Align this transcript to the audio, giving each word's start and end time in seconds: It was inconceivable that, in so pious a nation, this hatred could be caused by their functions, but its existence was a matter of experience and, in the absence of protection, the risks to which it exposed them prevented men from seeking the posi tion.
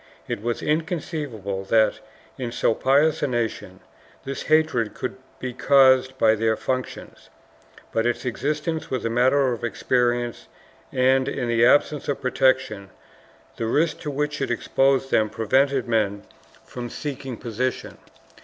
It 0.27 0.41
was 0.41 0.63
inconceivable 0.63 1.63
that, 1.65 1.99
in 2.35 2.51
so 2.51 2.73
pious 2.73 3.21
a 3.21 3.27
nation, 3.27 3.81
this 4.25 4.41
hatred 4.41 4.95
could 4.95 5.15
be 5.37 5.53
caused 5.53 6.17
by 6.17 6.33
their 6.33 6.55
functions, 6.57 7.29
but 7.91 8.07
its 8.07 8.25
existence 8.25 8.89
was 8.89 9.05
a 9.05 9.11
matter 9.11 9.53
of 9.53 9.63
experience 9.63 10.47
and, 10.91 11.27
in 11.27 11.47
the 11.47 11.67
absence 11.67 12.07
of 12.09 12.19
protection, 12.19 12.89
the 13.57 13.67
risks 13.67 13.99
to 14.01 14.09
which 14.09 14.41
it 14.41 14.49
exposed 14.49 15.11
them 15.11 15.29
prevented 15.29 15.87
men 15.87 16.23
from 16.65 16.89
seeking 16.89 17.37
the 17.37 17.45
posi 17.47 17.71
tion. 17.71 17.97